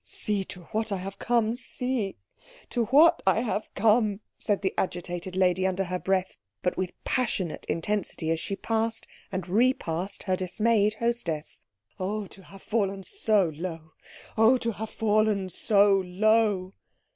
"See 0.03 0.43
to 0.45 0.63
what 0.71 0.91
I 0.91 0.97
have 0.97 1.19
come 1.19 1.55
see 1.55 2.15
to 2.71 2.85
what 2.85 3.21
I 3.27 3.41
have 3.41 3.69
come!" 3.75 4.21
said 4.35 4.63
the 4.63 4.73
agitated 4.75 5.35
lady 5.35 5.67
under 5.67 5.83
her 5.83 5.99
breath 5.99 6.39
but 6.63 6.75
with 6.75 6.93
passionate 7.03 7.65
intensity, 7.65 8.31
as 8.31 8.39
she 8.39 8.55
passed 8.55 9.05
and 9.31 9.47
repassed 9.47 10.23
her 10.23 10.35
dismayed 10.35 10.95
hostess; 10.95 11.61
"oh, 11.99 12.25
to 12.25 12.41
have 12.45 12.63
fallen 12.63 13.03
so 13.03 13.51
low! 13.53 13.91
oh, 14.35 14.57
to 14.57 14.71
have 14.71 14.89
fallen 14.89 15.49
so 15.49 15.99
low!" 16.03 16.73